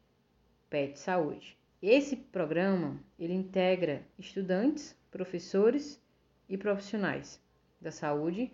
PET 0.70 1.00
Saúde. 1.00 1.58
Esse 1.82 2.16
programa, 2.16 3.00
ele 3.20 3.34
integra 3.34 4.04
estudantes, 4.18 4.96
professores 5.12 6.02
e 6.48 6.58
profissionais 6.58 7.42
da 7.82 7.92
saúde 7.92 8.52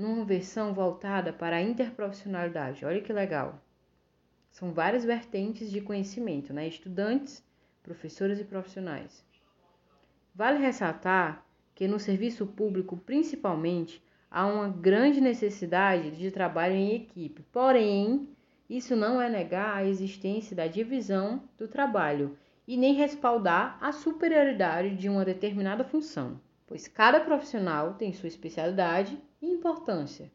numa 0.00 0.24
versão 0.24 0.72
voltada 0.72 1.32
para 1.32 1.56
a 1.56 1.62
interprofissionalidade. 1.62 2.84
Olha 2.84 3.00
que 3.00 3.12
legal. 3.12 3.62
São 4.50 4.72
várias 4.72 5.04
vertentes 5.04 5.70
de 5.70 5.80
conhecimento, 5.80 6.52
né? 6.52 6.66
Estudantes, 6.66 7.44
professores 7.82 8.40
e 8.40 8.44
profissionais. 8.44 9.24
Vale 10.34 10.58
ressaltar 10.58 11.44
que 11.74 11.86
no 11.86 11.98
serviço 11.98 12.46
público, 12.46 12.96
principalmente, 12.96 14.02
há 14.30 14.46
uma 14.46 14.68
grande 14.68 15.20
necessidade 15.20 16.12
de 16.12 16.30
trabalho 16.30 16.74
em 16.74 16.94
equipe. 16.94 17.42
Porém, 17.52 18.28
isso 18.68 18.94
não 18.94 19.20
é 19.20 19.28
negar 19.28 19.76
a 19.76 19.84
existência 19.84 20.54
da 20.54 20.66
divisão 20.66 21.42
do 21.58 21.66
trabalho 21.66 22.38
e 22.66 22.76
nem 22.76 22.94
respaldar 22.94 23.76
a 23.80 23.92
superioridade 23.92 24.94
de 24.94 25.08
uma 25.08 25.24
determinada 25.24 25.84
função, 25.84 26.40
pois 26.70 26.86
cada 26.86 27.18
profissional 27.18 27.94
tem 27.94 28.12
sua 28.12 28.28
especialidade 28.28 29.20
e 29.42 29.50
importância. 29.50 30.30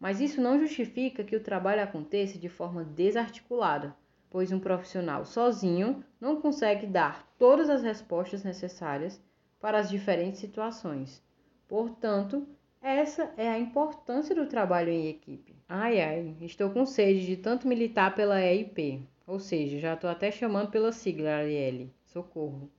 Mas 0.00 0.18
isso 0.18 0.40
não 0.40 0.58
justifica 0.58 1.22
que 1.22 1.36
o 1.36 1.42
trabalho 1.42 1.82
aconteça 1.82 2.38
de 2.38 2.48
forma 2.48 2.82
desarticulada, 2.82 3.94
pois 4.30 4.50
um 4.50 4.58
profissional 4.58 5.26
sozinho 5.26 6.02
não 6.18 6.40
consegue 6.40 6.86
dar 6.86 7.30
todas 7.38 7.68
as 7.68 7.82
respostas 7.82 8.42
necessárias 8.42 9.20
para 9.60 9.78
as 9.78 9.90
diferentes 9.90 10.40
situações. 10.40 11.22
Portanto, 11.68 12.48
essa 12.80 13.30
é 13.36 13.46
a 13.46 13.58
importância 13.58 14.34
do 14.34 14.46
trabalho 14.46 14.88
em 14.88 15.08
equipe. 15.08 15.54
Ai, 15.68 16.00
ai, 16.00 16.34
estou 16.40 16.70
com 16.70 16.86
sede 16.86 17.26
de 17.26 17.36
tanto 17.36 17.68
militar 17.68 18.14
pela 18.14 18.40
EIP. 18.40 19.06
Ou 19.26 19.38
seja, 19.38 19.78
já 19.78 19.92
estou 19.92 20.08
até 20.08 20.30
chamando 20.30 20.70
pela 20.70 20.92
sigla 20.92 21.28
Arielle. 21.28 21.92
Socorro. 22.06 22.70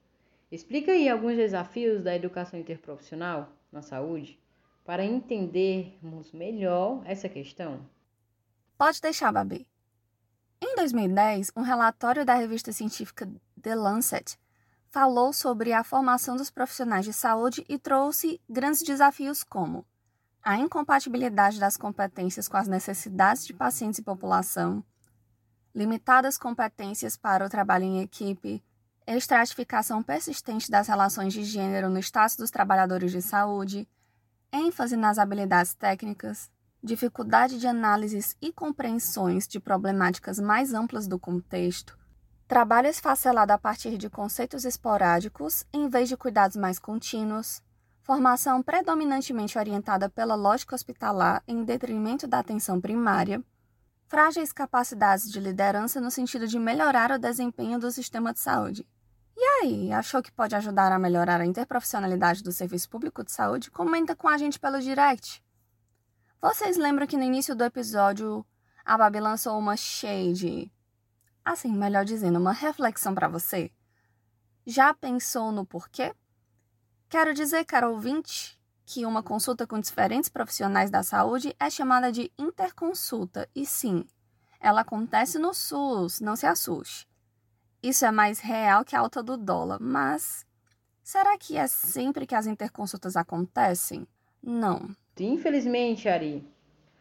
Explica 0.55 0.93
aí 0.93 1.09
alguns 1.09 1.35
desafios 1.35 2.01
da 2.01 2.15
educação 2.15 2.57
interprofissional 2.57 3.49
na 3.69 3.81
saúde. 3.81 4.39
para 4.85 5.03
entendermos 5.03 6.31
melhor 6.31 7.01
essa 7.05 7.27
questão? 7.27 7.89
Pode 8.77 9.01
deixar, 9.01 9.31
Babi. 9.31 9.67
Em 10.61 10.75
2010, 10.75 11.51
um 11.57 11.61
relatório 11.61 12.23
da 12.23 12.35
revista 12.35 12.71
científica 12.71 13.27
The 13.59 13.75
Lancet 13.75 14.37
falou 14.87 15.33
sobre 15.33 15.73
a 15.73 15.83
formação 15.83 16.37
dos 16.37 16.51
profissionais 16.51 17.03
de 17.03 17.11
saúde 17.11 17.65
e 17.67 17.79
trouxe 17.79 18.39
grandes 18.47 18.83
desafios 18.83 19.43
como 19.43 19.85
a 20.41 20.55
incompatibilidade 20.57 21.59
das 21.59 21.75
competências 21.75 22.47
com 22.47 22.55
as 22.55 22.67
necessidades 22.67 23.45
de 23.45 23.53
pacientes 23.53 23.99
e 23.99 24.03
população, 24.03 24.83
limitadas 25.73 26.37
competências 26.37 27.17
para 27.17 27.45
o 27.45 27.49
trabalho 27.49 27.85
em 27.85 28.01
equipe, 28.01 28.63
estratificação 29.07 30.01
persistente 30.01 30.69
das 30.71 30.87
relações 30.87 31.33
de 31.33 31.43
gênero 31.43 31.89
no 31.89 31.99
status 31.99 32.35
dos 32.35 32.49
trabalhadores 32.49 33.11
de 33.11 33.21
saúde, 33.21 33.87
ênfase 34.51 34.95
nas 34.95 35.19
habilidades 35.19 35.75
técnicas, 35.75 36.49
dificuldade 36.81 37.59
de 37.59 37.67
análises 37.67 38.35
e 38.41 38.51
compreensões 38.51 39.47
de 39.47 39.59
problemáticas 39.59 40.39
mais 40.39 40.73
amplas 40.73 41.07
do 41.07 41.19
contexto, 41.19 41.97
trabalho 42.47 42.87
esfacelado 42.87 43.51
a 43.53 43.57
partir 43.57 43.97
de 43.97 44.09
conceitos 44.09 44.65
esporádicos 44.65 45.65
em 45.73 45.87
vez 45.87 46.09
de 46.09 46.17
cuidados 46.17 46.55
mais 46.55 46.79
contínuos, 46.79 47.61
formação 48.01 48.61
predominantemente 48.61 49.57
orientada 49.57 50.09
pela 50.09 50.35
lógica 50.35 50.75
hospitalar 50.75 51.43
em 51.47 51.63
detrimento 51.63 52.27
da 52.27 52.39
atenção 52.39 52.79
primária, 52.79 53.43
frágeis 54.07 54.53
capacidades 54.53 55.29
de 55.31 55.39
liderança 55.39 55.99
no 55.99 56.11
sentido 56.11 56.47
de 56.47 56.59
melhorar 56.59 57.11
o 57.11 57.19
desempenho 57.19 57.79
do 57.79 57.91
sistema 57.91 58.31
de 58.31 58.39
saúde. 58.39 58.87
E 59.37 59.43
aí, 59.61 59.91
achou 59.91 60.23
que 60.23 60.31
pode 60.31 60.55
ajudar 60.55 60.91
a 60.91 60.99
melhorar 60.99 61.41
a 61.41 61.45
interprofissionalidade 61.45 62.41
do 62.41 62.51
serviço 62.51 62.89
público 62.89 63.23
de 63.23 63.31
saúde? 63.31 63.69
Comenta 63.69 64.15
com 64.15 64.29
a 64.29 64.37
gente 64.37 64.59
pelo 64.59 64.79
direct. 64.79 65.43
Vocês 66.41 66.77
lembram 66.77 67.05
que 67.05 67.17
no 67.17 67.23
início 67.23 67.55
do 67.55 67.63
episódio 67.63 68.45
a 68.85 68.97
Babi 68.97 69.19
lançou 69.19 69.57
uma 69.57 69.75
shade, 69.75 70.71
assim, 71.43 71.71
melhor 71.71 72.05
dizendo, 72.05 72.39
uma 72.39 72.53
reflexão 72.53 73.13
para 73.13 73.27
você? 73.27 73.71
Já 74.65 74.93
pensou 74.93 75.51
no 75.51 75.65
porquê? 75.65 76.13
Quero 77.09 77.33
dizer, 77.33 77.65
caro 77.65 77.91
ouvinte, 77.91 78.59
que 78.85 79.05
uma 79.05 79.21
consulta 79.21 79.67
com 79.67 79.79
diferentes 79.79 80.29
profissionais 80.29 80.89
da 80.89 81.03
saúde 81.03 81.55
é 81.59 81.69
chamada 81.69 82.11
de 82.11 82.31
interconsulta, 82.37 83.49
e 83.55 83.65
sim, 83.65 84.07
ela 84.59 84.81
acontece 84.81 85.37
no 85.37 85.53
SUS, 85.53 86.19
não 86.21 86.35
se 86.35 86.45
assuste. 86.45 87.07
Isso 87.85 88.03
é 88.03 88.09
mais 88.09 88.39
real 88.39 88.83
que 88.83 88.95
a 88.95 88.99
alta 88.99 89.21
do 89.21 89.37
dólar, 89.37 89.77
mas 89.79 90.43
será 91.03 91.37
que 91.37 91.55
é 91.55 91.67
sempre 91.67 92.25
que 92.25 92.33
as 92.33 92.47
interconsultas 92.47 93.15
acontecem? 93.15 94.07
Não. 94.41 94.89
Infelizmente, 95.19 96.09
Ari, 96.09 96.43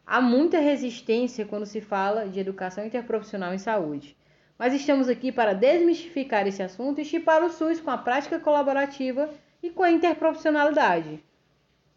há 0.07 0.21
muita 0.21 0.59
resistência 0.59 1.47
quando 1.47 1.65
se 1.65 1.81
fala 1.81 2.29
de 2.29 2.39
educação 2.39 2.85
interprofissional 2.85 3.55
em 3.55 3.59
saúde. 3.59 4.15
Mas 4.59 4.75
estamos 4.75 5.09
aqui 5.09 5.33
para 5.33 5.55
desmistificar 5.55 6.47
esse 6.47 6.63
assunto 6.63 7.01
e 7.01 7.05
chipar 7.07 7.43
o 7.43 7.49
SUS 7.49 7.81
com 7.81 7.91
a 7.91 7.97
prática 7.97 8.39
colaborativa 8.39 9.31
e 9.63 9.71
com 9.71 9.83
a 9.83 9.91
interprofissionalidade. 9.91 11.25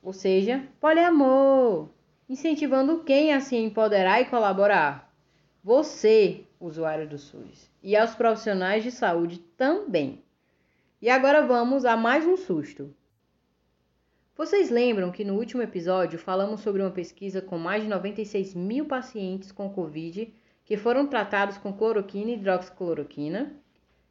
Ou 0.02 0.14
seja, 0.14 0.64
poliamor, 0.80 1.90
incentivando 2.30 3.04
quem 3.04 3.34
a 3.34 3.42
se 3.42 3.58
empoderar 3.58 4.22
e 4.22 4.30
colaborar. 4.30 5.14
Você, 5.62 6.47
usuário 6.60 7.08
do 7.08 7.18
SUS, 7.18 7.70
e 7.82 7.96
aos 7.96 8.16
profissionais 8.16 8.84
de 8.84 8.92
saúde 8.92 9.40
também. 9.58 10.24
E 11.02 11.10
agora 11.10 11.46
vamos 11.46 11.86
a 11.86 11.96
mais 11.96 12.26
um 12.26 12.36
susto. 12.36 12.94
Vocês 14.36 14.70
lembram 14.70 15.12
que 15.12 15.24
no 15.24 15.36
último 15.36 15.62
episódio 15.62 16.20
falamos 16.20 16.62
sobre 16.62 16.82
uma 16.82 16.92
pesquisa 16.92 17.42
com 17.42 17.58
mais 17.58 17.84
de 17.84 17.90
96 17.90 18.54
mil 18.54 18.86
pacientes 18.86 19.52
com 19.52 19.70
Covid 19.70 20.34
que 20.64 20.78
foram 20.78 21.08
tratados 21.08 21.58
com 21.58 21.74
cloroquina 21.74 22.32
e 22.32 22.34
hidroxicloroquina? 22.36 23.56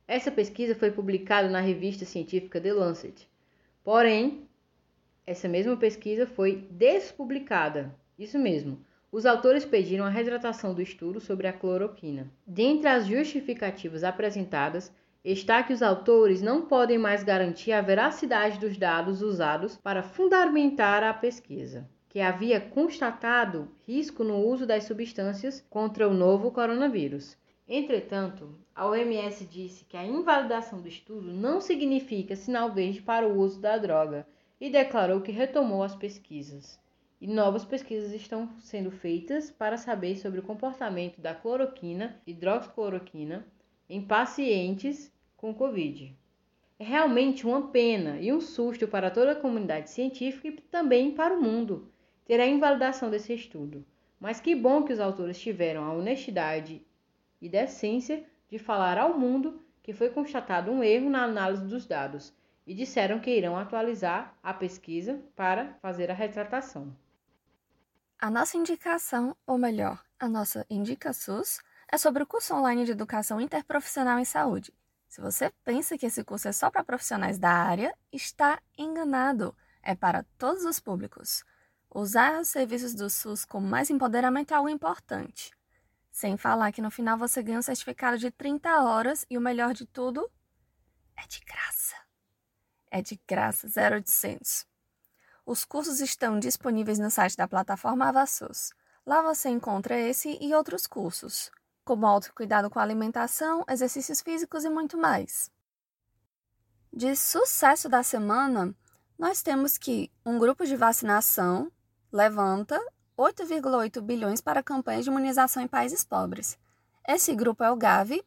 Essa 0.09 0.31
pesquisa 0.31 0.75
foi 0.75 0.91
publicada 0.91 1.49
na 1.49 1.61
revista 1.61 2.05
científica 2.05 2.61
The 2.61 2.73
Lancet. 2.73 3.29
Porém, 3.85 4.49
essa 5.27 5.49
mesma 5.49 5.77
pesquisa 5.77 6.27
foi 6.27 6.67
despublicada. 6.71 7.95
Isso 8.19 8.39
mesmo. 8.39 8.85
Os 9.17 9.25
autores 9.25 9.65
pediram 9.65 10.05
a 10.05 10.11
retratação 10.11 10.75
do 10.75 10.83
estudo 10.83 11.21
sobre 11.21 11.47
a 11.47 11.53
cloroquina. 11.55 12.31
Dentre 12.47 12.87
as 12.87 13.07
justificativas 13.07 14.05
apresentadas, 14.05 14.93
está 15.25 15.63
que 15.63 15.73
os 15.73 15.81
autores 15.81 16.43
não 16.43 16.67
podem 16.67 16.99
mais 16.99 17.23
garantir 17.23 17.73
a 17.73 17.81
veracidade 17.81 18.59
dos 18.59 18.77
dados 18.77 19.23
usados 19.23 19.75
para 19.75 20.03
fundamentar 20.03 21.03
a 21.03 21.15
pesquisa, 21.15 21.89
que 22.11 22.21
havia 22.21 22.61
constatado 22.61 23.71
risco 23.87 24.23
no 24.23 24.37
uso 24.37 24.67
das 24.67 24.85
substâncias 24.85 25.65
contra 25.71 26.07
o 26.07 26.13
novo 26.13 26.51
coronavírus. 26.51 27.39
Entretanto, 27.67 28.55
a 28.75 28.87
OMS 28.87 29.47
disse 29.47 29.87
que 29.87 29.97
a 29.97 30.05
invalidação 30.05 30.83
do 30.83 30.89
estudo 30.89 31.33
não 31.33 31.59
significa 31.63 32.37
sinal 32.37 32.71
verde 32.71 33.01
para 33.01 33.27
o 33.27 33.39
uso 33.39 33.63
da 33.63 33.79
droga 33.79 34.27
e 34.61 34.69
declarou 34.69 35.23
que 35.23 35.33
retomou 35.33 35.83
as 35.83 35.97
pesquisas. 35.97 36.79
E 37.19 37.27
novas 37.27 37.65
pesquisas 37.65 38.13
estão 38.13 38.51
sendo 38.61 38.91
feitas 38.91 39.51
para 39.51 39.79
saber 39.79 40.17
sobre 40.17 40.39
o 40.39 40.43
comportamento 40.43 41.19
da 41.19 41.35
cloroquina, 41.35 42.21
hidroxicloroquina, 42.27 43.47
em 43.89 44.03
pacientes 44.03 45.11
com 45.37 45.55
Covid. 45.55 46.15
É 46.79 46.85
realmente 46.85 47.47
uma 47.47 47.69
pena 47.69 48.21
e 48.21 48.31
um 48.31 48.41
susto 48.41 48.87
para 48.87 49.11
toda 49.11 49.33
a 49.33 49.41
comunidade 49.41 49.89
científica 49.89 50.49
e 50.49 50.53
também 50.53 51.11
para 51.11 51.35
o 51.35 51.43
mundo 51.43 51.91
ter 52.27 52.39
a 52.39 52.47
invalidação 52.47 53.09
desse 53.09 53.33
estudo. 53.33 53.83
Mas 54.21 54.41
que 54.41 54.55
bom 54.55 54.83
que 54.83 54.93
os 54.93 55.01
autores 55.01 55.41
tiveram 55.41 55.85
a 55.85 55.95
honestidade 55.95 56.85
e 57.41 57.49
decência 57.49 58.25
de 58.51 58.59
falar 58.59 58.99
ao 58.99 59.19
mundo 59.19 59.63
que 59.83 59.95
foi 59.95 60.11
constatado 60.11 60.71
um 60.71 60.83
erro 60.83 61.09
na 61.09 61.23
análise 61.25 61.65
dos 61.65 61.87
dados 61.87 62.35
e 62.67 62.75
disseram 62.75 63.21
que 63.21 63.31
irão 63.31 63.57
atualizar 63.57 64.37
a 64.43 64.53
pesquisa 64.53 65.23
para 65.35 65.75
fazer 65.81 66.11
a 66.11 66.15
retratação. 66.15 66.93
A 68.19 68.31
nossa 68.31 68.57
indicação, 68.57 69.37
ou 69.47 69.59
melhor, 69.59 70.03
a 70.19 70.27
nossa 70.27 70.65
Indica 70.71 71.13
SUS, 71.13 71.61
é 71.87 71.99
sobre 71.99 72.23
o 72.23 72.27
curso 72.27 72.55
online 72.55 72.87
de 72.87 72.93
educação 72.93 73.39
interprofissional 73.39 74.19
em 74.19 74.25
saúde. 74.25 74.73
Se 75.07 75.21
você 75.21 75.51
pensa 75.63 75.99
que 75.99 76.07
esse 76.07 76.25
curso 76.25 76.49
é 76.49 76.53
só 76.53 76.71
para 76.71 76.83
profissionais 76.83 77.39
da 77.39 77.51
área, 77.51 77.95
está 78.11 78.59
enganado. 78.77 79.55
É 79.83 79.95
para 79.95 80.25
todos 80.39 80.65
os 80.65 80.81
públicos. 80.81 81.45
Usar 81.95 82.41
os 82.41 82.49
serviços 82.49 82.95
do 82.95 83.11
SUS 83.11 83.45
com 83.45 83.61
mais 83.61 83.91
empoderamento 83.91 84.53
é 84.53 84.57
algo 84.57 84.71
importante. 84.71 85.53
Sem 86.11 86.39
falar 86.39 86.73
que 86.73 86.81
no 86.81 86.91
final 86.91 87.19
você 87.19 87.43
ganha 87.43 87.59
um 87.59 87.63
certificado 87.63 88.17
de 88.17 88.31
30 88.31 88.83
horas 88.83 89.27
e 89.29 89.37
o 89.37 89.43
melhor 89.43 89.75
de 89.75 89.85
tudo 89.85 90.29
é 91.15 91.27
de 91.27 91.41
graça. 91.41 91.95
É 92.91 93.03
de 93.03 93.21
graça, 93.29 93.67
0800. 93.67 94.67
Os 95.47 95.65
cursos 95.65 96.01
estão 96.01 96.41
disponíveis 96.41 96.99
no 96.99 97.09
site 97.09 97.37
da 97.37 97.47
plataforma 97.47 98.09
Avassus. 98.09 98.73
Lá 99.07 99.23
você 99.23 99.49
encontra 99.49 99.97
esse 99.97 100.37
e 100.41 100.53
outros 100.53 100.89
cursos, 100.89 101.53
como 101.85 102.05
autocuidado 102.05 102.69
com 102.69 102.81
alimentação, 102.81 103.65
exercícios 103.69 104.21
físicos 104.21 104.65
e 104.65 104.69
muito 104.69 104.99
mais. 104.99 105.49
De 106.93 107.15
sucesso 107.15 107.89
da 107.89 108.03
semana, 108.03 108.75
nós 109.17 109.41
temos 109.41 109.79
que 109.79 110.11
um 110.25 110.37
grupo 110.37 110.67
de 110.67 110.75
vacinação 110.75 111.71
levanta 112.11 112.85
8,8 113.17 114.01
bilhões 114.01 114.41
para 114.41 114.65
campanhas 114.65 115.05
de 115.05 115.11
imunização 115.13 115.63
em 115.63 115.69
países 115.69 116.03
pobres. 116.03 116.59
Esse 117.07 117.33
grupo 117.37 117.63
é 117.63 117.71
o 117.71 117.77
Gavi, 117.77 118.21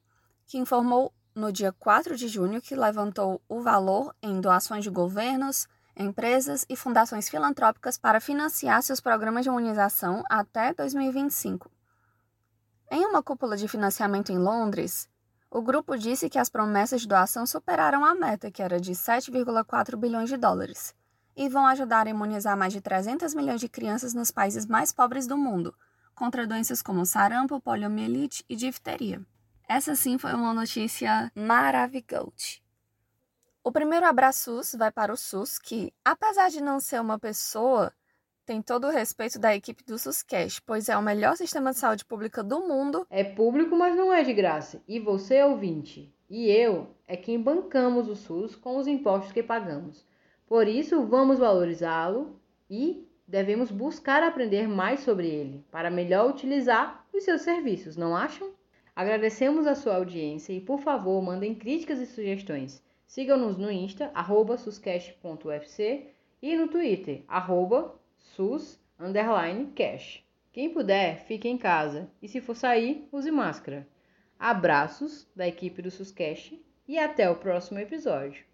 que 0.48 0.58
informou 0.58 1.14
no 1.36 1.52
dia 1.52 1.74
4 1.74 2.16
de 2.16 2.30
junho 2.30 2.62
que 2.62 2.76
levantou 2.76 3.42
o 3.50 3.60
valor 3.62 4.16
em 4.24 4.40
doações 4.40 4.86
de 4.86 4.90
governos, 4.90 5.68
empresas 6.00 6.66
e 6.70 6.76
fundações 6.78 7.28
filantrópicas 7.28 7.98
para 7.98 8.22
financiar 8.22 8.82
seus 8.82 9.02
programas 9.02 9.44
de 9.44 9.50
imunização 9.50 10.24
até 10.30 10.74
2025. 10.74 11.70
Em 12.90 13.06
uma 13.06 13.22
cúpula 13.22 13.58
de 13.58 13.68
financiamento 13.68 14.32
em 14.32 14.40
Londres, 14.40 15.10
o 15.52 15.62
grupo 15.62 15.98
disse 15.98 16.30
que 16.30 16.40
as 16.40 16.50
promessas 16.50 17.02
de 17.02 17.08
doação 17.08 17.46
superaram 17.46 18.06
a 18.06 18.16
meta, 18.16 18.50
que 18.50 18.64
era 18.64 18.80
de 18.80 18.94
7,4 18.94 19.98
bilhões 19.98 20.30
de 20.30 20.38
dólares 20.38 20.96
e 21.40 21.48
vão 21.48 21.66
ajudar 21.68 22.06
a 22.06 22.10
imunizar 22.10 22.58
mais 22.58 22.74
de 22.74 22.82
300 22.82 23.34
milhões 23.34 23.62
de 23.62 23.70
crianças 23.70 24.14
nos 24.14 24.30
países 24.30 24.66
mais 24.66 24.92
pobres 24.92 25.26
do 25.26 25.38
mundo, 25.38 25.74
contra 26.14 26.46
doenças 26.46 26.82
como 26.82 27.06
sarampo, 27.06 27.62
poliomielite 27.62 28.44
e 28.50 28.58
difteria. 28.58 29.22
Essa 29.66 29.96
sim 29.96 30.18
foi 30.18 30.34
uma 30.34 30.54
notícia 30.54 31.32
maravilhosa. 31.34 32.60
O 33.62 33.72
primeiro 33.72 34.06
abraço 34.06 34.62
vai 34.78 34.92
para 34.92 35.14
o 35.14 35.18
SUS, 35.18 35.60
que, 35.60 35.94
apesar 36.04 36.50
de 36.50 36.64
não 36.64 36.80
ser 36.80 37.02
uma 37.02 37.20
pessoa, 37.20 37.94
tem 38.46 38.62
todo 38.62 38.88
o 38.88 38.90
respeito 38.90 39.38
da 39.38 39.54
equipe 39.54 39.84
do 39.84 40.00
SUSCast, 40.00 40.62
pois 40.66 40.88
é 40.88 40.98
o 40.98 41.02
melhor 41.02 41.36
sistema 41.36 41.72
de 41.72 41.78
saúde 41.78 42.06
pública 42.06 42.42
do 42.42 42.62
mundo. 42.62 43.06
É 43.10 43.24
público, 43.24 43.76
mas 43.76 43.96
não 43.96 44.14
é 44.14 44.24
de 44.24 44.34
graça. 44.34 44.82
E 44.88 44.98
você, 44.98 45.44
ouvinte, 45.44 46.12
e 46.30 46.50
eu, 46.50 46.88
é 47.06 47.18
quem 47.18 47.40
bancamos 47.40 48.08
o 48.08 48.16
SUS 48.16 48.56
com 48.56 48.78
os 48.78 48.88
impostos 48.88 49.34
que 49.34 49.44
pagamos. 49.44 50.06
Por 50.48 50.68
isso, 50.68 51.06
vamos 51.06 51.38
valorizá-lo 51.38 52.40
e 52.70 53.08
devemos 53.28 53.70
buscar 53.70 54.24
aprender 54.24 54.68
mais 54.68 55.02
sobre 55.02 55.28
ele 55.28 55.66
para 55.70 55.92
melhor 55.92 56.30
utilizar 56.30 57.06
os 57.14 57.24
seus 57.24 57.42
serviços, 57.42 57.98
não 57.98 58.16
acham? 58.16 58.52
Agradecemos 58.96 59.68
a 59.68 59.76
sua 59.76 59.96
audiência 59.96 60.54
e, 60.54 60.62
por 60.62 60.80
favor, 60.80 61.22
mandem 61.22 61.54
críticas 61.54 62.00
e 62.00 62.06
sugestões. 62.06 62.82
Sigam-nos 63.10 63.58
no 63.58 63.72
Insta, 63.72 64.12
arroba 64.14 64.56
suscast.ufc 64.56 66.14
e 66.44 66.56
no 66.56 66.68
Twitter, 66.68 67.24
arroba 67.28 68.00
sus_cash. 68.38 70.24
Quem 70.52 70.70
puder, 70.70 71.26
fique 71.26 71.48
em 71.48 71.58
casa 71.58 72.08
e 72.22 72.28
se 72.28 72.40
for 72.40 72.56
sair, 72.56 73.10
use 73.12 73.32
máscara. 73.32 73.88
Abraços 74.38 75.28
da 75.36 75.48
equipe 75.48 75.82
do 75.82 75.90
Suscast 75.90 76.64
e 76.88 77.00
até 77.00 77.28
o 77.28 77.36
próximo 77.36 77.80
episódio. 77.80 78.46